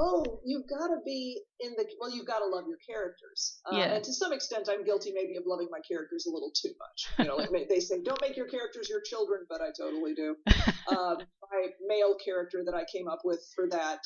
oh, 0.00 0.40
you've 0.44 0.66
got 0.66 0.88
to 0.88 0.96
be 1.04 1.40
in 1.60 1.72
the 1.76 1.84
well. 2.00 2.14
You've 2.14 2.26
got 2.26 2.38
to 2.38 2.46
love 2.46 2.64
your 2.66 2.78
characters. 2.78 3.60
Uh, 3.70 3.76
yeah. 3.76 3.94
And 3.94 4.04
to 4.04 4.12
some 4.12 4.32
extent, 4.32 4.68
I'm 4.70 4.84
guilty 4.84 5.12
maybe 5.14 5.36
of 5.36 5.44
loving 5.46 5.68
my 5.70 5.80
characters 5.86 6.26
a 6.26 6.30
little 6.30 6.50
too 6.50 6.72
much. 6.80 7.06
You 7.18 7.24
know, 7.26 7.36
like 7.36 7.50
they 7.68 7.80
say, 7.80 8.02
don't 8.02 8.20
make 8.22 8.36
your 8.36 8.48
characters 8.48 8.88
your 8.88 9.02
children, 9.02 9.42
but 9.48 9.60
I 9.60 9.70
totally 9.76 10.14
do. 10.14 10.36
Uh, 10.90 11.14
my 11.52 11.66
male 11.86 12.16
character 12.24 12.64
that 12.64 12.74
I 12.74 12.84
came 12.92 13.06
up 13.06 13.20
with 13.22 13.40
for 13.54 13.68
that 13.68 14.00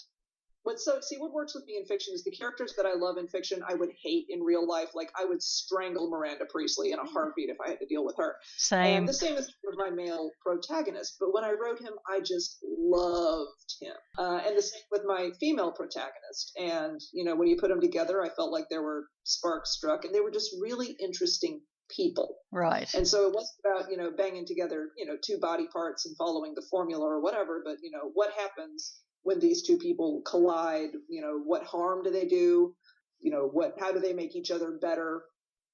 what 0.64 0.80
so 0.80 0.98
see 1.00 1.16
what 1.16 1.32
works 1.32 1.54
with 1.54 1.64
me 1.66 1.76
in 1.78 1.84
fiction 1.84 2.14
is 2.14 2.24
the 2.24 2.30
characters 2.30 2.74
that 2.76 2.86
I 2.86 2.94
love 2.94 3.18
in 3.18 3.28
fiction 3.28 3.62
I 3.68 3.74
would 3.74 3.90
hate 4.02 4.26
in 4.30 4.42
real 4.42 4.66
life. 4.66 4.88
Like 4.94 5.10
I 5.18 5.24
would 5.24 5.42
strangle 5.42 6.10
Miranda 6.10 6.46
Priestly 6.46 6.92
in 6.92 6.98
a 6.98 7.04
heartbeat 7.04 7.50
if 7.50 7.58
I 7.64 7.68
had 7.68 7.78
to 7.80 7.86
deal 7.86 8.04
with 8.04 8.16
her. 8.18 8.36
Same. 8.56 8.98
And 8.98 9.08
the 9.08 9.12
same 9.12 9.36
is 9.36 9.52
with 9.62 9.76
my 9.76 9.90
male 9.90 10.30
protagonist. 10.44 11.16
But 11.20 11.32
when 11.32 11.44
I 11.44 11.50
wrote 11.50 11.80
him, 11.80 11.92
I 12.10 12.20
just 12.20 12.58
loved 12.78 13.74
him. 13.80 13.94
Uh, 14.18 14.40
and 14.46 14.56
the 14.56 14.62
same 14.62 14.82
with 14.90 15.02
my 15.06 15.30
female 15.38 15.70
protagonist. 15.70 16.52
And 16.58 17.00
you 17.12 17.24
know, 17.24 17.36
when 17.36 17.48
you 17.48 17.56
put 17.60 17.68
them 17.68 17.80
together, 17.80 18.22
I 18.22 18.30
felt 18.30 18.50
like 18.50 18.66
there 18.70 18.82
were 18.82 19.04
sparks 19.24 19.72
struck, 19.72 20.04
and 20.04 20.14
they 20.14 20.20
were 20.20 20.30
just 20.30 20.50
really 20.60 20.96
interesting 20.98 21.60
people. 21.94 22.36
Right. 22.50 22.92
And 22.94 23.06
so 23.06 23.28
it 23.28 23.34
wasn't 23.34 23.60
about, 23.64 23.90
you 23.90 23.98
know, 23.98 24.10
banging 24.16 24.46
together, 24.46 24.88
you 24.96 25.04
know, 25.04 25.16
two 25.22 25.38
body 25.38 25.66
parts 25.72 26.06
and 26.06 26.16
following 26.16 26.54
the 26.54 26.64
formula 26.70 27.04
or 27.04 27.20
whatever, 27.20 27.62
but, 27.64 27.76
you 27.82 27.90
know, 27.90 28.10
what 28.14 28.32
happens 28.32 28.96
when 29.24 29.40
these 29.40 29.62
two 29.62 29.78
people 29.78 30.22
collide 30.24 30.90
you 31.08 31.20
know 31.20 31.40
what 31.44 31.64
harm 31.64 32.04
do 32.04 32.10
they 32.10 32.26
do? 32.26 32.74
You 33.20 33.30
know 33.30 33.48
what 33.52 33.74
how 33.80 33.92
do 33.92 33.98
they 33.98 34.12
make 34.12 34.36
each 34.36 34.50
other 34.50 34.70
better? 34.80 35.22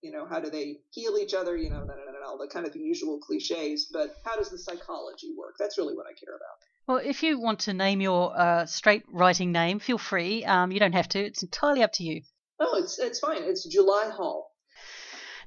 You 0.00 0.12
know 0.12 0.26
how 0.26 0.40
do 0.40 0.50
they 0.50 0.78
heal 0.90 1.18
each 1.18 1.34
other? 1.34 1.56
You 1.56 1.68
know 1.68 1.80
no, 1.80 1.94
no, 1.94 2.12
no, 2.12 2.20
no, 2.20 2.38
the 2.38 2.50
kind 2.50 2.66
of 2.66 2.72
the 2.72 2.80
usual 2.80 3.18
cliches 3.18 3.90
but 3.92 4.16
how 4.24 4.36
does 4.36 4.50
the 4.50 4.58
psychology 4.58 5.34
work? 5.36 5.56
That's 5.58 5.76
really 5.76 5.94
what 5.94 6.06
i 6.06 6.14
care 6.14 6.34
about. 6.34 6.56
Well 6.86 6.96
if 7.04 7.22
you 7.22 7.38
want 7.38 7.60
to 7.60 7.74
name 7.74 8.00
your 8.00 8.32
uh, 8.36 8.66
straight 8.66 9.04
writing 9.12 9.52
name 9.52 9.80
feel 9.80 9.98
free. 9.98 10.44
Um, 10.44 10.72
you 10.72 10.80
don't 10.80 10.94
have 10.94 11.08
to. 11.10 11.18
It's 11.18 11.42
entirely 11.42 11.82
up 11.82 11.92
to 11.94 12.04
you. 12.04 12.22
Oh 12.58 12.78
it's 12.82 12.98
it's 12.98 13.18
fine. 13.18 13.42
It's 13.42 13.64
july 13.64 14.10
hall 14.10 14.49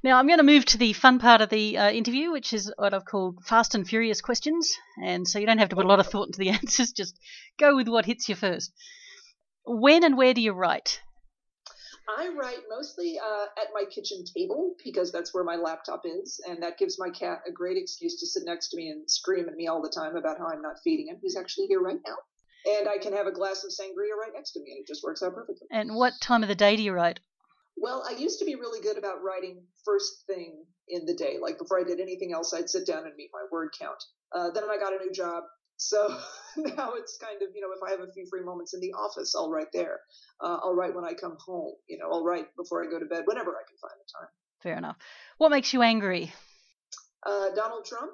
now, 0.04 0.18
I'm 0.18 0.26
going 0.26 0.38
to 0.38 0.44
move 0.44 0.66
to 0.66 0.76
the 0.76 0.92
fun 0.92 1.18
part 1.18 1.40
of 1.40 1.48
the 1.48 1.78
uh, 1.78 1.90
interview, 1.90 2.30
which 2.30 2.52
is 2.52 2.70
what 2.76 2.92
I've 2.92 3.06
called 3.06 3.42
fast 3.42 3.74
and 3.74 3.88
furious 3.88 4.20
questions. 4.20 4.70
And 5.02 5.26
so 5.26 5.38
you 5.38 5.46
don't 5.46 5.56
have 5.56 5.70
to 5.70 5.76
put 5.76 5.86
a 5.86 5.88
lot 5.88 5.98
of 5.98 6.06
thought 6.06 6.26
into 6.26 6.38
the 6.38 6.50
answers, 6.60 6.92
just 6.92 7.18
go 7.58 7.74
with 7.74 7.88
what 7.88 8.04
hits 8.04 8.28
you 8.28 8.34
first. 8.34 8.70
When 9.64 10.04
and 10.04 10.18
where 10.18 10.34
do 10.34 10.42
you 10.42 10.52
write? 10.52 11.00
I 12.06 12.28
write 12.38 12.58
mostly 12.68 13.18
uh, 13.18 13.46
at 13.58 13.68
my 13.72 13.84
kitchen 13.86 14.24
table 14.36 14.74
because 14.84 15.10
that's 15.10 15.32
where 15.32 15.42
my 15.42 15.56
laptop 15.56 16.02
is, 16.04 16.38
and 16.46 16.62
that 16.62 16.76
gives 16.76 16.98
my 16.98 17.08
cat 17.08 17.40
a 17.48 17.50
great 17.50 17.78
excuse 17.78 18.20
to 18.20 18.26
sit 18.26 18.42
next 18.44 18.68
to 18.68 18.76
me 18.76 18.90
and 18.90 19.10
scream 19.10 19.48
at 19.48 19.54
me 19.54 19.68
all 19.68 19.80
the 19.80 19.88
time 19.88 20.16
about 20.16 20.36
how 20.36 20.48
I'm 20.48 20.60
not 20.60 20.76
feeding 20.84 21.08
him. 21.08 21.16
He's 21.22 21.34
actually 21.34 21.68
here 21.68 21.80
right 21.80 22.00
now. 22.06 22.16
And 22.78 22.90
I 22.90 22.98
can 22.98 23.14
have 23.14 23.26
a 23.26 23.32
glass 23.32 23.64
of 23.64 23.70
sangria 23.70 24.20
right 24.20 24.32
next 24.34 24.52
to 24.52 24.60
me, 24.60 24.72
and 24.72 24.80
it 24.80 24.86
just 24.86 25.02
works 25.02 25.22
out 25.22 25.34
perfectly. 25.34 25.66
And 25.70 25.94
what 25.94 26.12
time 26.20 26.42
of 26.42 26.50
the 26.50 26.54
day 26.54 26.76
do 26.76 26.82
you 26.82 26.92
write? 26.92 27.20
Well, 27.76 28.04
I 28.08 28.12
used 28.12 28.38
to 28.38 28.44
be 28.44 28.54
really 28.54 28.80
good 28.80 28.98
about 28.98 29.22
writing 29.22 29.62
first 29.84 30.24
thing 30.26 30.64
in 30.88 31.06
the 31.06 31.14
day. 31.14 31.36
Like 31.40 31.58
before 31.58 31.80
I 31.80 31.84
did 31.84 32.00
anything 32.00 32.32
else, 32.32 32.54
I'd 32.54 32.70
sit 32.70 32.86
down 32.86 33.04
and 33.04 33.14
meet 33.16 33.30
my 33.32 33.44
word 33.50 33.70
count. 33.78 34.02
Uh, 34.32 34.50
then 34.50 34.64
I 34.70 34.76
got 34.76 34.92
a 34.92 35.04
new 35.04 35.12
job. 35.12 35.44
So 35.76 36.08
now 36.56 36.92
it's 36.94 37.18
kind 37.20 37.42
of, 37.42 37.48
you 37.54 37.60
know, 37.60 37.72
if 37.74 37.82
I 37.86 37.90
have 37.90 38.00
a 38.00 38.12
few 38.12 38.26
free 38.30 38.42
moments 38.42 38.74
in 38.74 38.80
the 38.80 38.92
office, 38.92 39.34
I'll 39.36 39.50
write 39.50 39.72
there. 39.72 40.00
Uh, 40.40 40.58
I'll 40.62 40.74
write 40.74 40.94
when 40.94 41.04
I 41.04 41.14
come 41.14 41.36
home. 41.44 41.74
You 41.88 41.98
know, 41.98 42.10
I'll 42.10 42.24
write 42.24 42.46
before 42.56 42.84
I 42.84 42.90
go 42.90 42.98
to 42.98 43.06
bed, 43.06 43.22
whenever 43.24 43.50
I 43.50 43.64
can 43.66 43.76
find 43.80 43.94
the 43.98 44.18
time. 44.18 44.28
Fair 44.62 44.78
enough. 44.78 44.96
What 45.38 45.50
makes 45.50 45.72
you 45.72 45.82
angry? 45.82 46.32
Uh, 47.26 47.50
Donald 47.54 47.84
Trump. 47.84 48.12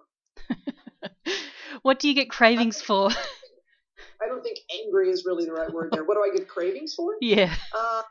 what 1.83 2.01
do 2.01 2.09
you 2.09 2.15
get 2.15 2.31
cravings 2.31 2.81
for? 2.81 3.11
I 4.23 4.27
don't 4.27 4.43
think 4.43 4.59
angry 4.85 5.11
is 5.11 5.25
really 5.25 5.47
the 5.47 5.53
right 5.53 5.73
word 5.73 5.91
there. 5.93 6.05
What 6.05 6.15
do 6.15 6.23
I 6.23 6.37
get 6.37 6.49
cravings 6.49 6.95
for? 6.95 7.15
Yeah. 7.21 7.55
Uh, 7.77 8.03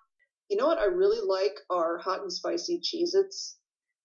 you 0.50 0.58
know 0.58 0.68
what 0.68 0.80
I 0.80 0.86
really 0.86 1.26
like 1.26 1.60
are 1.70 1.98
hot 1.98 2.22
and 2.22 2.32
spicy 2.32 2.80
Cheez 2.80 3.14
Its. 3.14 3.58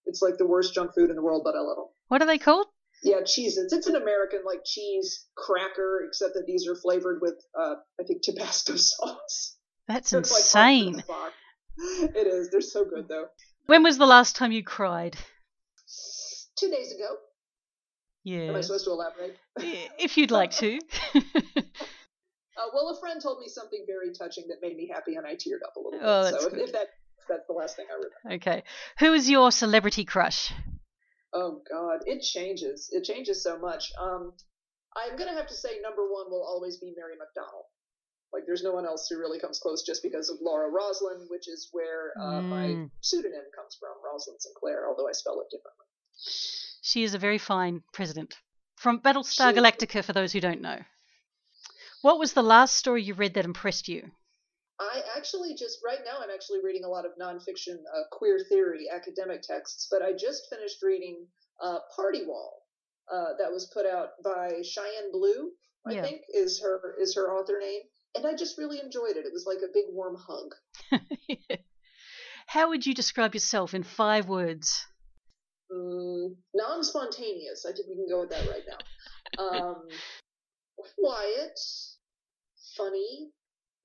It's 0.07 0.21
like 0.21 0.37
the 0.37 0.47
worst 0.47 0.75
junk 0.75 0.93
food 0.95 1.11
in 1.11 1.17
the 1.17 1.23
world, 1.23 1.43
but 1.45 1.55
I 1.57 1.61
love 1.61 1.77
them. 1.77 1.87
What 2.09 2.23
are 2.23 2.27
they 2.27 2.39
called? 2.39 2.67
Yeah, 3.03 3.21
Cheez 3.21 3.57
Its. 3.57 3.73
It's 3.73 3.87
an 3.87 3.97
American 3.97 4.41
like 4.45 4.61
cheese 4.65 5.27
cracker, 5.37 6.03
except 6.07 6.35
that 6.35 6.47
these 6.47 6.69
are 6.69 6.77
flavored 6.77 7.21
with 7.21 7.35
uh, 7.59 7.75
I 8.01 8.05
think 8.05 8.23
Tabasco 8.23 8.77
sauce. 8.77 9.57
That's 9.89 10.11
They're 10.11 10.21
insane. 10.21 11.03
Like 11.09 11.33
it 11.79 12.27
is. 12.27 12.51
They're 12.51 12.61
so 12.61 12.85
good 12.85 13.09
though. 13.09 13.27
When 13.67 13.83
was 13.83 13.99
the 13.99 14.07
last 14.07 14.37
time 14.37 14.53
you 14.53 14.63
cried? 14.63 15.17
Two 16.59 16.71
days 16.71 16.93
ago. 16.93 17.17
Yeah. 18.23 18.49
Am 18.49 18.57
I 18.57 18.61
supposed 18.61 18.85
to 18.85 18.91
elaborate? 18.91 19.37
if 19.99 20.17
you'd 20.17 20.31
like 20.31 20.53
to. 20.53 20.79
Uh, 22.57 22.69
well, 22.73 22.89
a 22.91 23.01
friend 23.01 23.21
told 23.21 23.41
me 23.41 23.49
something 23.49 23.85
very 23.87 24.13
touching 24.13 24.45
that 24.49 24.59
made 24.63 24.77
me 24.77 24.89
happy, 24.93 25.17
and 25.17 25.27
I 25.27 25.35
teared 25.35 25.63
up 25.67 25.77
a 25.77 25.81
little 25.81 25.99
bit. 25.99 26.01
Oh, 26.03 26.23
that's 26.25 26.43
so. 26.43 26.49
If, 26.49 26.55
if 26.55 26.73
that 26.73 26.89
that's 27.29 27.47
the 27.47 27.55
last 27.55 27.77
thing 27.77 27.87
I 27.91 27.95
remember. 27.95 28.37
Okay, 28.37 28.63
who 28.99 29.13
is 29.13 29.29
your 29.29 29.51
celebrity 29.51 30.05
crush? 30.05 30.53
Oh 31.33 31.63
God, 31.71 32.01
it 32.07 32.21
changes. 32.21 32.91
It 32.93 33.05
changes 33.05 33.43
so 33.43 33.59
much. 33.59 33.91
Um, 34.01 34.33
I'm 34.97 35.17
gonna 35.17 35.35
have 35.35 35.49
to 35.49 35.55
say 35.55 35.81
number 35.83 36.03
one 36.03 36.31
will 36.31 36.45
always 36.47 36.77
be 36.77 36.95
Mary 36.97 37.15
McDonnell. 37.15 37.65
Like, 38.33 38.47
there's 38.47 38.65
no 38.65 38.73
one 38.73 38.85
else 38.85 39.07
who 39.09 39.17
really 39.17 39.39
comes 39.39 39.61
close, 39.61 39.85
just 39.85 40.03
because 40.03 40.29
of 40.29 40.39
Laura 40.43 40.69
Roslin, 40.69 41.27
which 41.29 41.47
is 41.49 41.69
where 41.71 42.13
uh, 42.21 42.41
mm. 42.41 42.45
my 42.45 42.89
pseudonym 43.01 43.45
comes 43.55 43.77
from, 43.79 43.93
Roslyn 44.05 44.41
Sinclair, 44.41 44.89
although 44.89 45.09
I 45.09 45.13
spell 45.13 45.41
it 45.41 45.47
differently. 45.55 45.87
She 46.83 47.05
is 47.05 47.15
a 47.15 47.19
very 47.19 47.39
fine 47.39 47.83
president. 47.93 48.35
From 48.77 48.99
Battlestar 48.99 49.55
she, 49.55 49.61
Galactica, 49.61 50.05
for 50.05 50.13
those 50.13 50.33
who 50.33 50.41
don't 50.41 50.61
know. 50.61 50.79
What 52.05 52.19
was 52.19 52.35
the 52.35 52.43
last 52.43 52.75
story 52.77 53.03
you 53.03 53.15
read 53.15 53.33
that 53.33 53.47
impressed 53.47 53.89
you? 53.89 54.11
I 54.79 55.01
actually 55.17 55.55
just 55.55 55.79
right 55.83 56.01
now 56.05 56.19
I'm 56.23 56.29
actually 56.29 56.59
reading 56.63 56.85
a 56.85 56.89
lot 56.89 57.07
of 57.07 57.13
nonfiction 57.19 57.77
uh, 57.77 58.03
queer 58.13 58.41
theory 58.47 58.91
academic 58.95 59.41
texts, 59.41 59.89
but 59.91 60.03
I 60.03 60.13
just 60.13 60.51
finished 60.51 60.83
reading 60.83 61.27
uh, 61.63 61.79
Party 61.97 62.27
Wall 62.27 62.61
uh, 63.11 63.33
that 63.39 63.51
was 63.51 63.71
put 63.73 63.87
out 63.87 64.23
by 64.23 64.61
Cheyenne 64.63 65.13
Blue, 65.13 65.53
I 65.87 65.93
yeah. 65.93 66.03
think 66.03 66.21
is 66.29 66.61
her 66.61 66.95
is 67.01 67.15
her 67.15 67.33
author 67.33 67.59
name, 67.59 67.81
and 68.15 68.27
I 68.27 68.35
just 68.35 68.59
really 68.59 68.81
enjoyed 68.81 69.17
it. 69.17 69.25
It 69.25 69.33
was 69.33 69.47
like 69.47 69.63
a 69.65 69.73
big 69.73 69.87
warm 69.89 70.19
hug. 70.29 71.01
How 72.49 72.69
would 72.69 72.85
you 72.85 72.93
describe 72.93 73.33
yourself 73.33 73.73
in 73.73 73.83
five 73.83 74.29
words? 74.29 74.85
Mm, 75.73 76.35
non-spontaneous. 76.55 77.65
I 77.65 77.73
think 77.73 77.89
we 77.89 77.95
can 77.95 78.09
go 78.11 78.21
with 78.21 78.29
that 78.29 78.47
right 78.51 78.65
now. 78.69 78.77
Um, 79.37 79.89
quiet, 80.99 81.59
funny, 82.77 83.31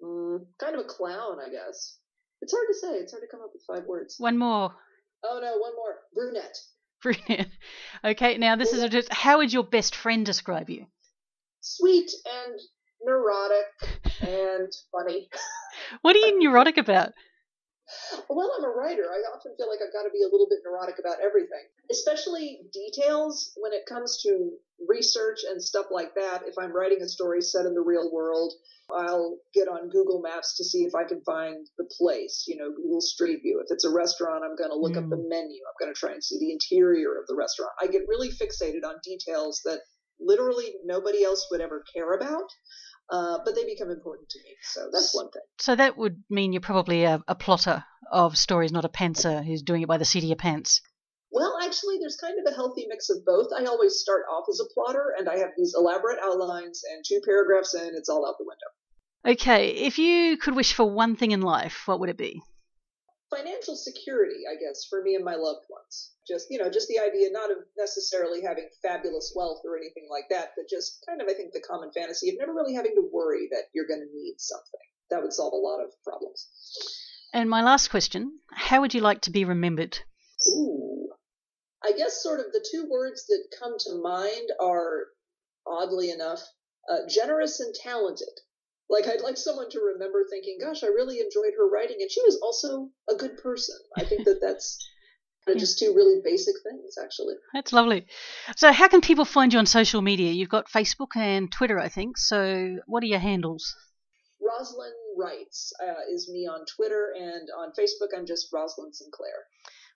mm, 0.03 0.39
kind 0.60 0.75
of 0.75 0.81
a 0.81 0.88
clown, 0.88 1.38
I 1.46 1.50
guess. 1.50 1.98
It's 2.41 2.53
hard 2.53 2.67
to 2.69 2.74
say. 2.74 3.00
It's 3.00 3.12
hard 3.12 3.24
to 3.24 3.27
come 3.27 3.41
up 3.41 3.51
with 3.53 3.63
five 3.67 3.88
words. 3.88 4.15
One 4.17 4.38
more. 4.38 4.74
Oh 5.24 5.39
no, 5.41 5.58
one 5.58 5.75
more. 5.75 5.96
Brunette. 6.13 6.58
Brunette. 7.01 7.50
Okay, 8.03 8.38
now 8.38 8.55
this 8.55 8.72
Brunette. 8.72 8.93
is 8.93 9.08
a, 9.10 9.13
how 9.13 9.38
would 9.38 9.51
your 9.51 9.63
best 9.63 9.96
friend 9.96 10.25
describe 10.25 10.69
you? 10.69 10.86
Sweet 11.62 12.12
and 12.25 12.60
neurotic 13.03 14.00
and 14.22 14.72
funny. 14.91 15.29
what 16.01 16.15
are 16.15 16.19
you 16.19 16.39
neurotic 16.43 16.77
about? 16.77 17.13
Well, 18.29 18.51
I'm 18.58 18.63
a 18.63 18.69
writer. 18.69 19.05
I 19.10 19.36
often 19.36 19.53
feel 19.58 19.69
like 19.69 19.79
I've 19.86 19.93
got 19.93 20.03
to 20.03 20.13
be 20.13 20.22
a 20.22 20.31
little 20.31 20.48
bit 20.50 20.60
neurotic 20.63 21.00
about 21.00 21.17
everything, 21.24 21.65
especially 21.91 22.62
details 22.72 23.53
when 23.58 23.74
it 23.74 23.86
comes 23.88 24.22
to 24.24 24.51
research 24.88 25.39
and 25.50 25.62
stuff 25.62 25.88
like 25.91 26.15
that. 26.15 26.43
If 26.46 26.55
I'm 26.60 26.75
writing 26.75 27.01
a 27.01 27.08
story 27.08 27.41
set 27.41 27.65
in 27.65 27.74
the 27.74 27.81
real 27.81 28.12
world, 28.12 28.53
I'll 28.91 29.38
get 29.53 29.67
on 29.67 29.89
Google 29.89 30.22
Maps 30.22 30.58
to 30.58 30.63
see 30.63 30.84
if 30.84 30.96
I 30.96 31.03
can 31.03 31.22
find 31.22 31.67
the 31.77 31.88
place, 31.98 32.46
you 32.48 32.58
know, 32.58 32.72
Google 32.72 33.01
Street 33.01 33.41
View. 33.43 33.62
If 33.63 33.72
it's 33.72 33.86
a 33.86 33.93
restaurant, 33.93 34.43
I'm 34.43 34.55
going 34.55 34.72
to 34.72 34.77
look 34.77 34.93
mm. 34.93 35.03
up 35.03 35.10
the 35.10 35.17
hmm. 35.17 35.29
menu. 35.29 35.62
I'm 35.67 35.77
going 35.79 35.93
to 35.93 36.00
try 36.00 36.13
and 36.13 36.24
see 36.24 36.39
the 36.39 36.51
interior 36.51 37.19
of 37.19 37.27
the 37.27 37.36
restaurant. 37.36 37.74
I 37.81 37.88
get 37.88 38.08
really 38.08 38.29
fixated 38.29 38.84
on 38.86 38.96
details 39.03 39.62
that 39.65 39.79
literally 40.19 40.74
nobody 40.84 41.24
else 41.24 41.48
would 41.51 41.62
ever 41.62 41.84
care 41.93 42.13
about. 42.13 42.50
Uh, 43.12 43.39
but 43.44 43.56
they 43.56 43.66
become 43.66 43.89
important 43.89 44.30
to 44.30 44.39
me. 44.39 44.56
So 44.62 44.89
that's 44.92 45.16
one 45.16 45.32
thing. 45.32 45.42
So 45.58 45.75
that 45.75 45.98
would 45.98 46.24
mean 46.30 46.54
you're 46.54 46.62
probably 46.62 47.06
a, 47.06 47.24
a 47.28 47.34
plotter 47.34 47.84
of 48.12 48.38
stories, 48.38 48.72
not 48.72 48.86
a 48.86 48.89
pantser 48.89 49.44
who's 49.44 49.63
doing 49.63 49.82
it 49.82 49.88
by 49.88 49.98
the 49.98 50.06
seat 50.06 50.24
of 50.24 50.30
your 50.30 50.36
pants. 50.36 50.82
Well, 51.32 51.58
actually, 51.63 51.98
there's 52.00 52.18
kind 52.18 52.36
of 52.39 52.51
a 52.51 52.56
healthy 52.56 52.86
mix 52.88 53.10
of 53.10 53.25
both. 53.25 53.48
I 53.56 53.66
always 53.66 54.00
start 54.00 54.24
off 54.32 54.46
as 54.50 54.60
a 54.60 54.74
plotter, 54.74 55.13
and 55.18 55.30
I 55.30 55.38
have 55.38 55.51
these 55.58 55.75
elaborate 55.75 56.18
outlines, 56.24 56.82
and 56.92 57.04
two 57.06 57.22
paragraphs 57.24 57.75
in, 57.75 57.94
it's 57.96 58.10
all 58.10 58.28
out 58.28 58.36
the 58.39 58.46
window. 58.46 59.36
Okay, 59.36 59.70
if 59.70 60.00
you 60.00 60.38
could 60.38 60.56
wish 60.56 60.74
for 60.74 60.89
one 60.89 61.16
thing 61.16 61.32
in 61.32 61.42
life, 61.42 61.84
what 61.88 62.00
would 62.00 62.10
it 62.10 62.18
be? 62.18 62.42
Financial 63.30 63.76
security, 63.76 64.44
I 64.50 64.56
guess, 64.56 64.86
for 64.90 65.02
me 65.02 65.16
and 65.16 65.24
my 65.24 65.36
loved 65.36 65.66
ones. 65.70 66.12
Just, 66.28 66.48
you 66.50 66.58
know, 66.58 66.70
just 66.70 66.88
the 66.88 67.00
idea 67.00 67.30
not 67.32 67.52
of 67.52 67.58
necessarily 67.78 68.42
having 68.42 68.70
fabulous 68.82 69.34
wealth 69.36 69.62
or 69.66 69.78
anything 69.78 70.08
like 70.10 70.26
that, 70.30 70.52
but 70.56 70.70
just 70.70 71.04
kind 71.08 71.22
of, 71.22 71.28
I 71.30 71.34
think, 71.34 71.54
the 71.54 71.62
common 71.62 71.92
fantasy 71.92 72.30
of 72.30 72.36
never 72.40 72.54
really 72.54 72.74
having 72.74 72.96
to 72.96 73.10
worry 73.12 73.48
that 73.52 73.70
you're 73.74 73.88
going 73.88 74.02
to 74.02 74.16
need 74.16 74.36
something. 74.38 74.80
That 75.10 75.22
would 75.22 75.34
solve 75.34 75.54
a 75.54 75.56
lot 75.56 75.82
of 75.82 75.92
problems. 76.04 76.48
And 77.34 77.50
my 77.50 77.64
last 77.64 77.90
question 77.90 78.40
How 78.52 78.82
would 78.82 78.94
you 78.94 79.02
like 79.02 79.22
to 79.22 79.32
be 79.32 79.46
remembered? 79.46 80.00
Ooh. 80.50 81.10
I 81.84 81.94
guess 81.94 82.22
sort 82.22 82.40
of 82.40 82.48
the 82.52 82.66
two 82.72 82.88
words 82.90 83.26
that 83.28 83.56
come 83.58 83.76
to 83.80 84.02
mind 84.02 84.50
are, 84.60 85.08
oddly 85.66 86.12
enough, 86.12 86.42
uh, 86.90 87.08
generous 87.08 87.60
and 87.60 87.74
talented. 87.74 88.28
Like 88.89 89.08
I'd 89.08 89.22
like 89.22 89.38
someone 89.38 89.69
to 89.69 89.79
remember 89.79 90.25
thinking, 90.29 90.58
"Gosh, 90.60 90.84
I 90.84 90.88
really 90.88 91.19
enjoyed 91.19 91.53
her 91.58 91.69
writing, 91.69 91.98
and 92.01 92.10
she 92.10 92.22
was 92.24 92.39
also 92.41 92.89
a 93.10 93.15
good 93.15 93.38
person." 93.38 93.77
I 93.96 94.03
think 94.03 94.25
that 94.25 94.41
that's 94.41 94.79
just 95.58 95.79
two 95.79 95.93
really 95.96 96.22
basic 96.24 96.55
things, 96.63 96.96
actually. 97.01 97.36
That's 97.53 97.72
lovely. 97.72 98.08
So, 98.55 98.72
how 98.72 98.88
can 98.88 99.01
people 99.01 99.25
find 99.25 99.53
you 99.53 99.60
on 99.60 99.65
social 99.65 100.01
media? 100.01 100.31
You've 100.31 100.50
got 100.50 100.69
Facebook 100.69 101.15
and 101.15 101.51
Twitter, 101.51 101.79
I 101.79 101.89
think. 101.89 102.17
So, 102.17 102.79
what 102.88 103.03
are 103.03 103.08
your 103.08 103.19
handles? 103.19 103.75
Roslyn 104.41 104.93
Writes 105.17 105.74
uh, 105.81 106.12
is 106.12 106.29
me 106.29 106.48
on 106.48 106.65
Twitter, 106.65 107.13
and 107.15 107.50
on 107.58 107.72
Facebook, 107.77 108.17
I'm 108.17 108.25
just 108.25 108.51
Roslyn 108.51 108.93
Sinclair. 108.93 109.46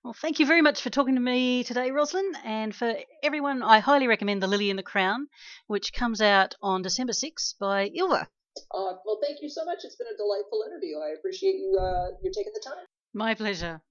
Well, 0.04 0.14
thank 0.14 0.40
you 0.40 0.46
very 0.46 0.62
much 0.62 0.82
for 0.82 0.90
talking 0.90 1.16
to 1.16 1.22
me 1.22 1.64
today, 1.64 1.90
Roslyn. 1.90 2.34
And 2.44 2.76
for 2.76 2.94
everyone, 3.24 3.64
I 3.64 3.80
highly 3.80 4.08
recommend 4.08 4.44
The 4.44 4.48
Lily 4.48 4.70
and 4.70 4.78
the 4.78 4.84
Crown, 4.84 5.28
which 5.68 5.94
comes 5.94 6.22
out 6.22 6.56
on 6.62 6.82
December 6.82 7.14
6th 7.14 7.58
by 7.58 7.90
Ylva. 7.96 8.28
Uh, 8.74 8.94
well, 9.06 9.20
thank 9.22 9.42
you 9.42 9.50
so 9.50 9.66
much. 9.66 9.80
It's 9.84 9.96
been 9.96 10.08
a 10.14 10.18
delightful 10.18 10.64
interview. 10.68 10.98
I 10.98 11.14
appreciate 11.18 11.56
you 11.56 11.78
uh, 11.80 12.12
you 12.22 12.32
taking 12.32 12.54
the 12.54 12.64
time. 12.64 12.86
My 13.14 13.34
pleasure. 13.36 13.82